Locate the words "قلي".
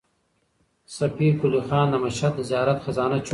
1.41-1.59